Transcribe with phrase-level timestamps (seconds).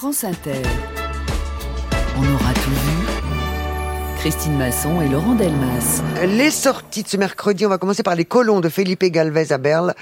[0.00, 0.62] France Inter.
[2.16, 4.20] On aura tout vu.
[4.20, 6.04] Christine Masson et Laurent Delmas.
[6.24, 9.58] Les sorties de ce mercredi, on va commencer par Les colons de Felipe Galvez à
[9.58, 9.96] Berle.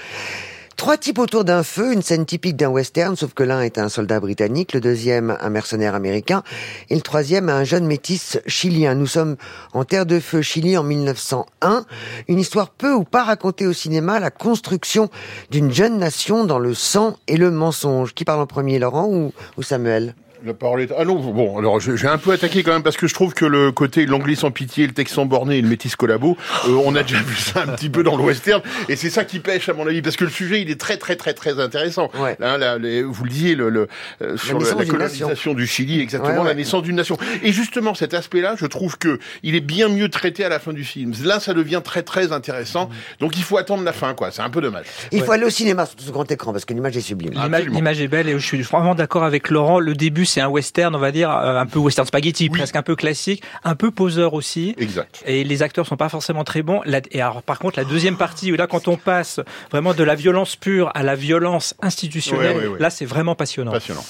[0.77, 3.89] Trois types autour d'un feu, une scène typique d'un western, sauf que l'un est un
[3.89, 6.43] soldat britannique, le deuxième un mercenaire américain,
[6.91, 8.93] et le troisième un jeune métis chilien.
[8.93, 9.37] Nous sommes
[9.73, 11.83] en terre de feu Chili en 1901,
[12.27, 15.09] une histoire peu ou pas racontée au cinéma, la construction
[15.49, 18.13] d'une jeune nation dans le sang et le mensonge.
[18.13, 20.13] Qui parle en premier, Laurent ou, ou Samuel?
[20.45, 20.91] La parole est...
[20.97, 23.45] Ah non, bon, alors j'ai un peu attaqué quand même parce que je trouve que
[23.45, 26.37] le côté l'anglais sans pitié, le texan borné et le métis collabo,
[26.67, 29.25] euh, on a déjà vu ça un petit peu dans le western et c'est ça
[29.25, 31.59] qui pêche à mon avis parce que le sujet il est très très très très
[31.59, 32.09] intéressant.
[32.19, 32.37] Ouais.
[32.41, 33.87] Hein, là, les, vous le disiez, le, le
[34.21, 35.53] euh, sur la, la d'une colonisation nation.
[35.53, 36.47] du Chili, exactement, Ouais, ouais.
[36.47, 37.17] la naissance d'une nation.
[37.43, 40.73] Et justement cet aspect-là, je trouve que il est bien mieux traité à la fin
[40.73, 41.13] du film.
[41.23, 42.89] Là, ça devient très très intéressant.
[43.19, 44.31] Donc il faut attendre la fin, quoi.
[44.31, 44.85] C'est un peu dommage.
[45.11, 47.33] Il faut aller au cinéma sur ce grand écran parce que l'image est sublime.
[47.71, 49.79] L'image est belle et je suis vraiment d'accord avec Laurent.
[49.79, 52.57] Le début, c'est un western, on va dire, euh, un peu western spaghetti, Oui.
[52.57, 54.75] presque un peu classique, un peu poseur aussi.
[54.77, 55.23] Exact.
[55.25, 56.81] Et les acteurs sont pas forcément très bons.
[57.11, 59.39] Et alors, par contre, la deuxième partie, où là, quand on passe
[59.71, 62.79] vraiment de la violence pure à la violence institutionnelle, Ouais, ouais, ouais.
[62.79, 63.71] là, c'est vraiment passionnant.
[63.71, 64.03] Passionnant.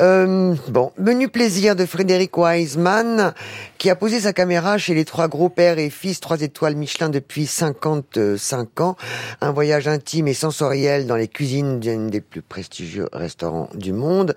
[0.00, 3.34] Euh, bon, menu plaisir de Frédéric Wiseman,
[3.78, 7.08] qui a posé sa caméra chez les trois gros pères et fils, trois étoiles Michelin
[7.08, 8.96] depuis 55 ans.
[9.40, 14.34] Un voyage intime et sensoriel dans les cuisines d'un des plus prestigieux restaurants du monde.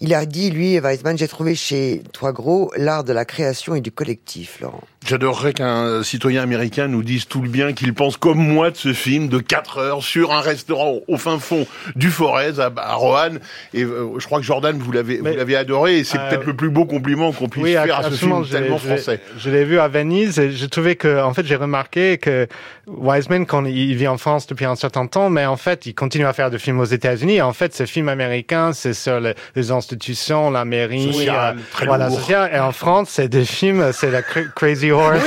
[0.00, 3.80] Il a dit, lui, Weisman, j'ai trouvé chez Trois Gros l'art de la création et
[3.80, 4.82] du collectif, Laurent.
[5.06, 8.94] J'adorerais qu'un citoyen américain nous dise tout le bien qu'il pense comme moi de ce
[8.94, 13.38] film de 4 heures sur un restaurant au fin fond du Forez à, à Roanne.
[13.74, 15.98] Et euh, je crois que Jordan, vous l'avez, vous Mais- l'avez adoré.
[15.98, 18.36] Et c'est Euh, peut-être le plus beau compliment qu'on puisse faire à ce absolument.
[18.42, 19.20] film Je l'ai- tellement français.
[19.36, 22.46] Je l'ai vu à Venise et j'ai trouvé que, en fait, j'ai remarqué que
[22.86, 26.24] Wiseman, quand il vit en France depuis un certain temps, mais en fait, il continue
[26.26, 27.42] à faire des films aux États-Unis.
[27.42, 31.86] En fait, ce film américain, c'est sur les, les institutions, la mairie, Social, euh, très
[31.86, 32.50] voilà, social.
[32.54, 35.18] Et en France, c'est des films, c'est la Cra- Crazy Horse,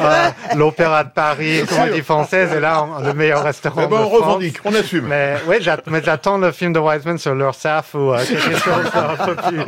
[0.00, 4.02] euh, l'Opéra de Paris, comédie française, et là, on- le meilleur restaurant Eh ben, de
[4.02, 4.20] on France.
[4.20, 5.06] revendique, on assume.
[5.08, 9.24] Mais oui, mais j'attends le film de Wiseman sur l'URSAF ou euh, quelque chose un
[9.26, 9.58] peu plus.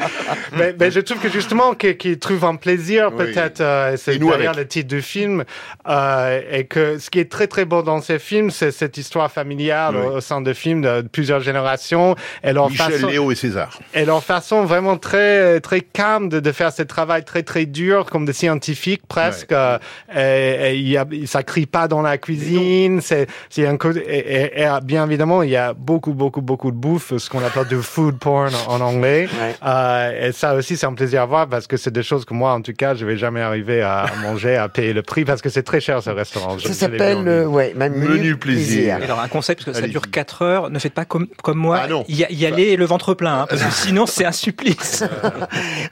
[0.57, 3.25] Mais, mais je trouve que justement qu'il qu'il trouve un plaisir Oui.
[3.27, 4.57] peut-être, euh, c'est derrière avec.
[4.57, 5.45] le titre du film,
[5.89, 9.31] euh, et que ce qui est très très beau dans ces films, c'est cette histoire
[9.31, 10.17] familiale Oui.
[10.17, 13.79] au sein de films de, plusieurs générations et leur Michel, façon Léo et César.
[13.95, 18.07] et leur façon vraiment très très calme de, de faire ce travail très très dur
[18.11, 19.79] comme des scientifiques presque euh,
[20.15, 24.01] et, et il y a ça crie pas dans la cuisine c'est c'est un côté
[24.09, 27.45] et, et- et, bien évidemment il y a beaucoup beaucoup beaucoup de bouffe ce qu'on
[27.45, 29.55] appelle du food porn en, anglais Ouais.
[29.67, 32.35] Euh, et ça aussi c'est un plaisir à voir parce que c'est des choses que
[32.35, 35.43] moi en tout cas je vais jamais arriver à, manger à payer le prix parce
[35.43, 38.97] que c'est très cher ce restaurant Ça s'appelle, euh, ouais, menu, Menu plaisir.
[39.03, 41.81] Alors un conseil parce que ça dure 4 heures, ne faites pas comme comme moi,
[41.85, 42.05] Ah non.
[42.09, 44.94] y, a- y aller le ventre plein, hein, parce que sinon c'est un supplice.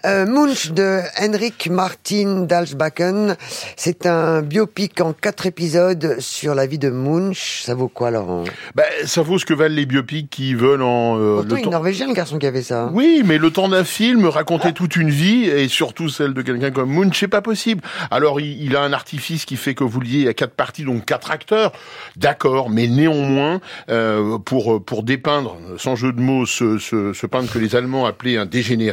[0.04, 3.36] Euh, Munch de Henrik Martin Dalsbakken.
[3.76, 7.62] C'est un biopic en quatre épisodes sur la vie de Munch.
[7.64, 8.44] Ça vaut quoi, Laurent?
[8.74, 11.60] Ben, ça vaut ce que valent les biopics qui veulent en euh, Pourtant, le il
[11.60, 11.70] est temps.
[11.70, 12.91] norvégien, le garçon qui avait ça.
[12.92, 16.70] Oui, mais le temps d'un film, raconter toute une vie, et surtout celle de quelqu'un
[16.70, 17.82] comme Munch, c'est pas possible.
[18.10, 21.04] Alors, il, il a un artifice qui fait que vous y a quatre parties, donc
[21.04, 21.72] quatre acteurs,
[22.16, 27.52] d'accord, mais néanmoins, euh, pour pour dépeindre, sans jeu de mots, ce, ce, ce peintre
[27.52, 28.91] que les Allemands appelaient un dégénéré,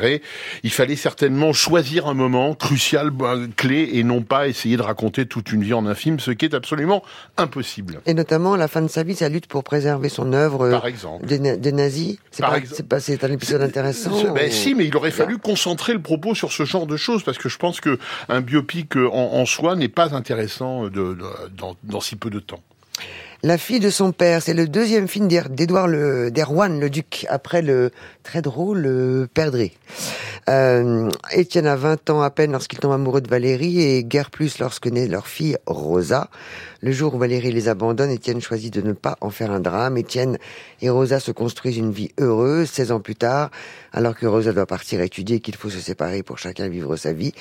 [0.63, 5.25] il fallait certainement choisir un moment crucial, ben, clé, et non pas essayer de raconter
[5.25, 7.03] toute une vie en un film, ce qui est absolument
[7.37, 8.01] impossible.
[8.05, 10.71] Et notamment, à la fin de sa vie, sa lutte pour préserver son œuvre euh,
[10.71, 11.25] Par exemple.
[11.25, 12.17] des, na- des nazis.
[12.31, 14.33] C'est pas, pas, un épisode intéressant.
[14.33, 17.23] Ben ou- si, mais il aurait fallu concentrer le propos sur ce genre de choses
[17.23, 20.89] parce que je pense que un biopic euh, en, en soi n'est pas intéressant de,
[20.89, 21.15] de-
[21.57, 22.61] dans, dans si peu de temps.
[23.41, 27.61] La fille de son père, c'est le deuxième film d'Édouard le, d'Erwan le Duc, après
[27.61, 27.91] le
[28.21, 29.71] très drôle euh, Perdrix.
[30.47, 34.59] Euh, Étienne a 20 ans à peine lorsqu'il tombe amoureux de Valérie et guère plus
[34.59, 36.29] lorsque naît leur fille Rosa.
[36.81, 39.97] Le jour où Valérie les abandonne, Étienne choisit de ne pas en faire un drame.
[39.97, 40.37] Étienne
[40.81, 43.51] et Rosa se construisent une vie heureuse 16 ans plus tard,
[43.91, 47.11] alors que Rosa doit partir étudier et qu'il faut se séparer pour chacun vivre sa
[47.11, 47.33] vie.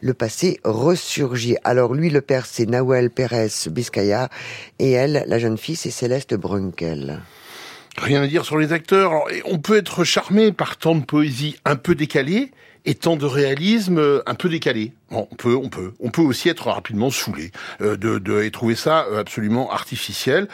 [0.00, 1.56] Le passé ressurgit.
[1.64, 4.28] Alors lui, le père, c'est Nawel Pérez Biscaya
[4.78, 7.20] et elle, la jeune fille, c'est Céleste Brunkel.
[7.96, 9.10] Rien à dire sur les acteurs.
[9.10, 12.50] Alors, on peut être charmé par tant de poésie un peu décalée
[12.84, 14.92] et tant de réalisme euh, un peu décalé.
[15.10, 17.50] on peut, on peut, on peut aussi être rapidement saoulé
[17.80, 20.48] euh, de, de et trouver ça euh, absolument artificiel.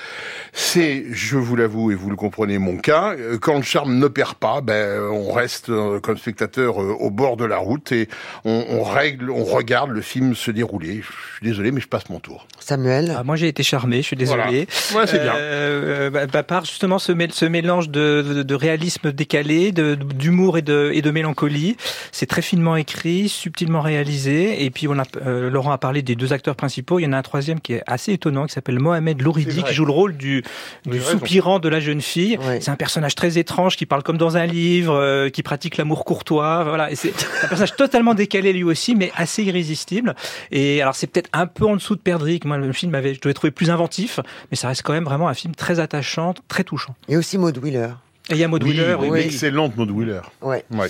[0.52, 3.14] C'est, je vous l'avoue et vous le comprenez, mon cas.
[3.18, 5.70] Euh, quand le charme ne perd pas, ben on reste
[6.02, 8.08] comme spectateur au bord de la route et
[8.44, 11.02] on, on, règle, on regarde le film se dérouler.
[11.02, 12.46] Je suis désolé, mais je passe mon tour.
[12.58, 14.66] Samuel, ah, moi j'ai été charmé, je suis désolé.
[14.90, 15.00] Voilà.
[15.00, 15.34] Ouais, c'est bien.
[15.34, 20.62] Euh, bah, bah, par justement ce, ce mélange de, de, de réalisme décalé, d'humour et
[20.62, 21.76] de, et de mélancolie,
[22.20, 24.62] c'est très finement écrit, subtilement réalisé.
[24.66, 26.98] Et puis on a, euh, Laurent a parlé des deux acteurs principaux.
[26.98, 29.72] Il y en a un troisième qui est assez étonnant, qui s'appelle Mohamed Louridi, qui
[29.72, 30.44] joue le rôle du,
[30.84, 32.36] du soupirant de la jeune fille.
[32.36, 32.60] Ouais.
[32.60, 36.04] C'est un personnage très étrange qui parle comme dans un livre, euh, qui pratique l'amour
[36.04, 36.62] courtois.
[36.64, 37.08] Voilà, c'est
[37.42, 40.14] un personnage totalement décalé lui aussi, mais assez irrésistible.
[40.50, 42.44] Et alors c'est peut-être un peu en dessous de Perdrick.
[42.44, 44.20] Moi, le film avait, je devais trouver plus inventif,
[44.50, 46.94] mais ça reste quand même vraiment un film très attachant, très touchant.
[47.08, 47.88] et aussi Maud Wheeler.
[48.28, 49.20] Et il y a Maud Oui, Wheeler, oui, oui.
[49.20, 50.20] excellente Maud Wheeler.
[50.42, 50.66] Ouais.
[50.70, 50.88] Ouais.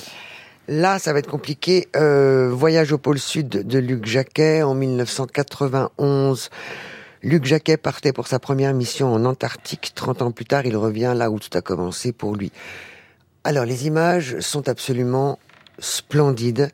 [0.71, 1.89] Là, ça va être compliqué.
[1.97, 6.49] Euh, Voyage au pôle sud de Luc Jacquet en 1991.
[7.25, 9.91] Luc Jacquet partait pour sa première mission en Antarctique.
[9.97, 12.53] 30 ans plus tard, il revient là où tout a commencé pour lui.
[13.43, 15.41] Alors, les images sont absolument
[15.81, 16.71] splendides.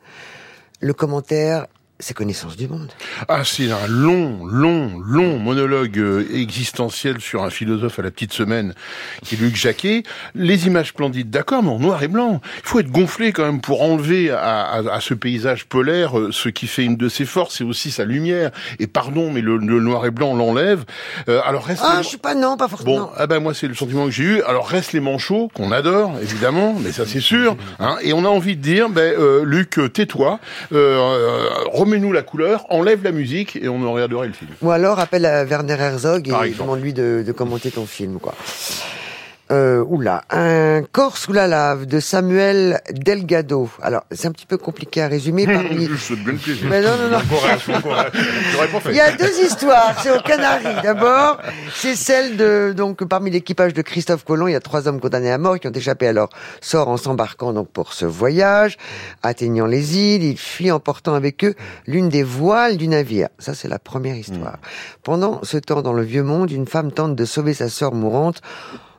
[0.81, 1.66] Le commentaire,
[1.98, 2.90] c'est connaissance du monde.
[3.28, 8.34] Ah, c'est un long, long, long monologue euh, existentiel sur un philosophe à la petite
[8.34, 8.75] semaine,
[9.25, 10.02] qui est Luc Jacquet.
[10.34, 12.40] Les images splendides, d'accord, mais en noir et blanc.
[12.58, 16.31] Il faut être gonflé quand même pour enlever à, à, à ce paysage polaire euh,
[16.32, 18.50] ce qui fait une de ses forces, c'est aussi sa lumière.
[18.78, 20.84] Et pardon, mais le, le noir et blanc l'enlève.
[21.28, 21.82] Euh, alors reste.
[21.84, 22.96] Ah, les- je suis pas non, pas forcément.
[23.06, 24.43] Bon, ah ben moi c'est le sentiment que j'ai eu.
[24.43, 27.56] Alors reste les manchots qu'on adore évidemment, mais ça c'est sûr.
[27.78, 30.38] Hein, et on a envie de dire, ben euh, Luc, tais-toi,
[30.72, 31.48] euh, euh,
[31.86, 34.50] remets-nous la couleur, enlève la musique et on aurait adoré le film.
[34.60, 38.34] Ou alors appelle à Werner Herzog et demande-lui de, de commenter ton film, quoi.
[39.52, 43.70] Euh, oula, un corps sous la lave de Samuel Delgado.
[43.81, 45.88] Alors, c'est un petit peu compliqué à résumer parmi.
[46.64, 47.19] Mais non, non, non.
[47.28, 48.12] Bon courage, bon courage.
[48.52, 48.90] J'aurais pas fait.
[48.90, 49.94] Il y a deux histoires.
[50.02, 50.82] C'est aux Canaries.
[50.82, 51.38] D'abord,
[51.72, 55.31] c'est celle de donc parmi l'équipage de Christophe Colomb, il y a trois hommes condamnés
[55.31, 56.28] à mort qui ont échappé à leur
[56.60, 58.76] sort en s'embarquant donc pour ce voyage,
[59.22, 60.25] atteignant les îles.
[60.25, 61.54] Ils fuient en portant avec eux
[61.87, 63.28] l'une des voiles du navire.
[63.38, 64.58] Ça, c'est la première histoire.
[65.04, 68.43] Pendant ce temps, dans le vieux monde, une femme tente de sauver sa sœur mourante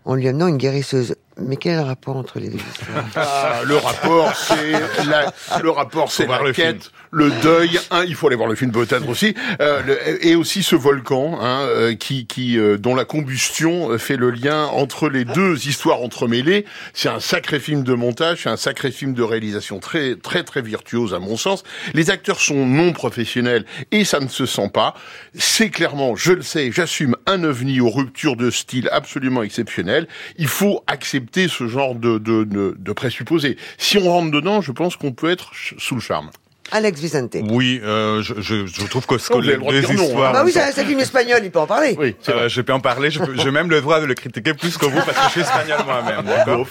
[0.08, 1.16] en lui amenant une guérisseuse.
[1.40, 3.06] Mais quel est le rapport entre les deux histoires?
[3.16, 4.72] Ah, le rapport, c'est
[5.08, 5.32] la,
[5.62, 7.80] le rapport, c'est voir la le quête, le deuil.
[7.92, 11.38] Hein, il faut aller voir le film peut-être aussi, euh, le- et aussi ce volcan
[11.40, 15.68] hein, euh, qui, qui, euh, dont la combustion euh, fait le lien entre les deux
[15.68, 16.66] histoires entremêlées.
[16.94, 20.64] C'est un sacré film de montage, c'est un sacré film de réalisation très, très, très
[20.64, 21.64] virtuose à mon sens.
[21.94, 24.96] Les acteurs sont non professionnels et ça ne se sent pas.
[25.36, 30.08] C'est clairement, je le sais, j'assume un ovni aux ruptures de style absolument exceptionnelles.
[30.38, 33.58] Il faut accepter ce genre de, de, de, de présupposés.
[33.78, 36.30] Si on rentre dedans, je pense qu'on peut être sous le charme.
[36.72, 37.36] Alex Vicente.
[37.50, 39.80] Oui, euh, je, je, je trouve que ce que Oh, avez les le droit de
[39.82, 40.06] deux dire non, hein.
[40.08, 40.34] histoires...
[40.34, 41.96] Bah oui, c'est un film espagnol, il peut en parler.
[42.00, 42.16] Oui.
[42.30, 45.00] Euh, je peux en parler, j'ai même le droit de le critiquer plus que vous
[45.06, 46.68] parce que je suis espagnol moi-même, d'accord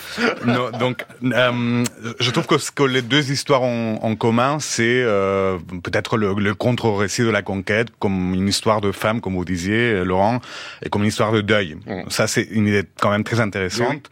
[0.81, 1.85] Donc, euh,
[2.21, 6.35] je trouve que ce que les deux histoires ont en commun, c'est euh, peut-être le,
[6.35, 10.41] le contre-récit de la conquête, comme une histoire de femme, comme vous disiez, Laurent,
[10.85, 11.77] et comme une histoire de deuil.
[11.87, 12.11] Mm.
[12.11, 14.11] Ça, c'est une idée quand même très intéressante.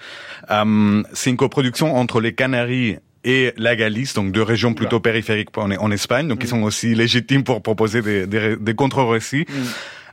[0.51, 5.57] Euh, c'est une coproduction entre les Canaries et la Galice, donc deux régions plutôt périphériques
[5.57, 9.47] en, en Espagne, donc qui sont aussi légitimes pour proposer des, des, des contre-récits.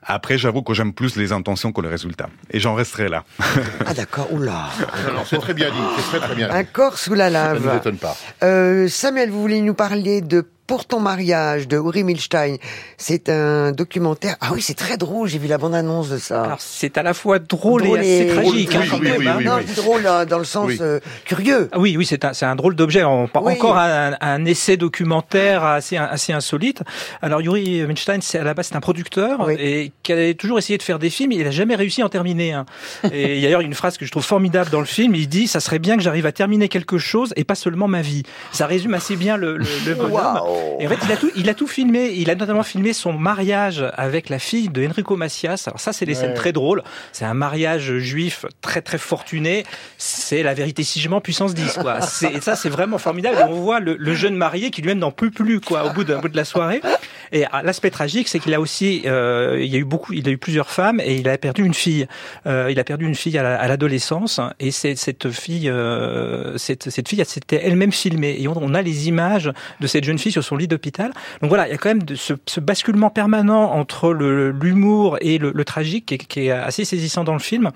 [0.04, 2.28] Après, j'avoue que j'aime plus les intentions que le résultat.
[2.50, 3.24] Et j'en resterai là.
[3.86, 4.70] Ah d'accord, oula.
[5.08, 6.50] Non, non, c'est très bien dit, c'est très très bien.
[6.50, 7.78] Un corps sous la Ça ne nous lave.
[7.78, 8.18] étonne pas.
[8.42, 12.56] Euh, Samuel, vous voulez nous parler de Pour ton mariage de Uri Milstein.
[12.96, 14.38] C'est un documentaire.
[14.40, 15.28] Ah oui, c'est très drôle.
[15.28, 16.44] J'ai vu la bande-annonce de ça.
[16.44, 18.70] Alors c'est à la fois drôle, Drôle et assez tragique.
[18.72, 19.36] Oui, hein, oui, hein.
[19.40, 19.66] oui, non, oui.
[19.76, 20.78] drôle hein, dans le sens Oui.
[20.80, 21.68] euh, curieux.
[21.74, 23.04] Ah Oui, oui, c'est un, drôle d'objet.
[23.04, 23.54] On parle Oui.
[23.56, 26.84] encore un, un essai documentaire assez, assez insolite.
[27.22, 27.84] Alors, Yuri
[28.22, 29.56] c'est à la base, c'est un producteur Oui.
[29.60, 31.34] et qui a toujours essayé de faire des films.
[31.34, 32.66] Il a jamais réussi à en terminer un.
[33.12, 35.16] Et il y a d'ailleurs une phrase que je trouve formidable dans le film.
[35.16, 38.02] Il dit, ça serait bien que j'arrive à terminer quelque chose et pas seulement ma
[38.02, 38.24] vie.
[38.54, 40.12] Ça résume assez bien le, le, le bonhomme.
[40.14, 40.61] Waouh.
[40.80, 42.14] Et en fait, il a tout, il a tout filmé.
[42.16, 45.64] Il a notamment filmé son mariage avec la fille de Enrico Macias.
[45.68, 46.84] Alors ça, c'est des scènes très drôles.
[47.12, 49.66] C'est un mariage juif très très fortuné.
[49.98, 52.00] C'est la vérité si je mens puissance 10 quoi.
[52.34, 53.38] Et ça, c'est vraiment formidable.
[53.40, 56.04] Et on voit le, le jeune marié qui lui-même n'en peut plus quoi au bout
[56.04, 56.82] de, au bout de la soirée.
[57.32, 60.28] Et ah, l'aspect tragique, c'est qu'il a aussi, euh, il y a eu beaucoup, il
[60.28, 62.08] a eu plusieurs femmes et il a perdu une fille.
[62.46, 66.90] Euh, il a perdu une fille à, la- à l'adolescence et cette fille, euh, cette,
[66.90, 70.32] cette fille, elle s'était elle-même filmée et on, a les images de cette jeune fille
[70.32, 71.12] sur son lit d'hôpital.
[71.42, 76.28] Donc voilà, il y a quand même ce, basculement permanent entre l'humour et le, tragique
[76.28, 77.72] qui est assez saisissant dans le film.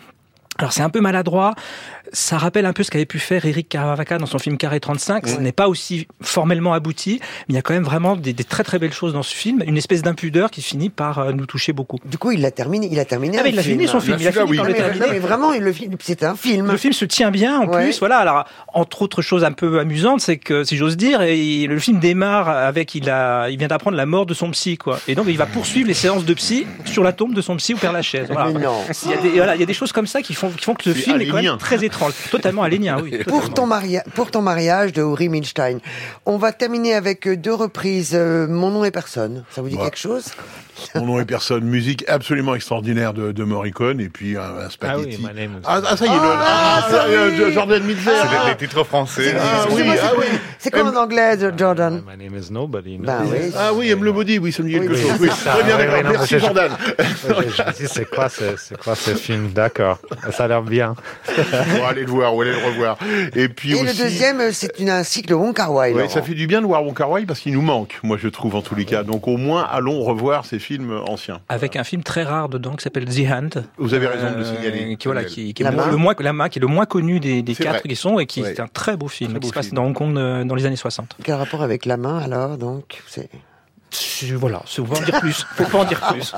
[0.57, 1.53] Alors c'est un peu maladroit,
[2.13, 5.27] ça rappelle un peu ce qu'avait pu faire Eric Caravaca dans son film Carré 35.
[5.27, 8.63] Ce n'est pas aussi formellement abouti, mais il y a quand même vraiment des, très
[8.63, 11.74] très belles choses dans ce film, une espèce d'impudeur qui finit par euh, nous toucher
[11.74, 11.97] beaucoup.
[12.05, 13.38] Du coup, il l'a terminé, il a terminé.
[13.39, 15.05] Ah mais il a fini son film, il a fini par le terminer.
[15.12, 16.71] mais vraiment, le film, c'est un film.
[16.71, 18.17] Le film se tient bien en plus, voilà.
[18.17, 22.50] Alors entre autres choses un peu amusantes, c'est que si j'ose dire, le film démarre
[22.50, 25.38] avec il a, il vient d'apprendre la mort de son psy quoi, et donc il
[25.38, 28.27] va poursuivre les séances de psy sur la tombe de son psy ou Père Lachaise.
[28.29, 28.51] Voilà.
[28.51, 28.81] Mais non.
[29.05, 30.66] Il y a des, voilà, il y a des choses comme ça qui font, qui
[30.66, 33.24] font que le film est quand même très étrange, totalement alénien, oui.
[33.28, 35.80] Pour ton, mariage, pour ton mariage de Uri Milstein,
[36.25, 38.12] on va terminer avec deux reprises.
[38.14, 39.44] Euh, Mon nom est personne.
[39.50, 40.25] Ça vous dit quelque chose?
[40.96, 41.64] Mon nom est personne.
[41.64, 45.18] Musique absolument extraordinaire de, de Morricone et puis un, un spaghetti.
[45.24, 47.54] Ah, oui, ah, ah, ça y est, le, ah, ah, oui.
[47.54, 48.28] Jordan Miller.
[48.32, 49.36] C'est des, titres français.
[49.40, 50.25] Ah, oui, ah, oui.
[50.60, 52.04] C'est quoi en anglais, Jordan?
[52.06, 52.98] My name is nobody.
[52.98, 53.54] Ben, oui.
[53.58, 55.18] Ah oui, aime le body, oui, ça me dit quelque Oui, chose.
[55.20, 55.30] oui.
[55.30, 56.12] Très bien, d'accord.
[56.12, 56.72] Merci Jordan.
[57.75, 58.28] C'est quoi,
[58.84, 59.52] quoi ce film?
[59.54, 60.00] D'accord,
[60.36, 60.96] ça a l'air bien.
[61.38, 62.98] On va aller le voir, on va aller le revoir.
[63.36, 63.86] Et puis Et aussi.
[63.86, 65.94] le deuxième, euh, c'est un cycle Wong Kar Wai.
[65.94, 68.18] Ouais, ça fait du bien de voir Wong Kar Wai parce qu'il nous manque, moi
[68.22, 69.04] je trouve en tous les cas.
[69.04, 71.39] Donc au moins allons revoir ces films anciens.
[71.50, 73.65] Avec un film très rare dedans qui s'appelle The Hand.
[73.77, 74.96] Vous avez raison de le Euh, signaler.
[74.98, 77.20] Qui, voilà, qui, qui est La le, moins, la main, qui est le moins connu
[77.20, 77.82] des, quatre vrai.
[77.89, 78.51] qui sont et qui Ouais.
[78.51, 80.56] est un très beau film Très qui beau se passe dans Hong Kong euh, dans
[80.56, 81.15] les années 60.
[81.24, 83.01] Quel rapport avec la main alors donc
[84.38, 85.46] Voilà, c'est- faut pas en dire plus.
[85.56, 86.34] Faut pas en dire plus.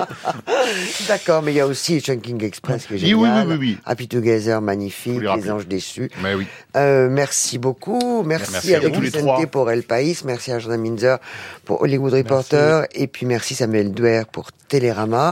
[1.08, 3.46] D'accord, mais il y a aussi Chunking Express qui est Oui, génial.
[3.48, 3.78] oui, oui, oui, oui.
[3.84, 5.20] Happy Together, magnifique.
[5.20, 5.50] Les.
[5.50, 6.10] Anges déçus.
[6.22, 6.46] Mais oui.
[6.76, 8.22] Euh, merci beaucoup.
[8.24, 9.46] Merci, Merci à à tous les Vicente trois.
[9.46, 10.18] pour El País.
[10.24, 11.18] Merci à Jordan Minzer
[11.64, 12.86] pour Hollywood Reporter.
[12.92, 15.26] Et puis merci Samuel Duer pour Télérama.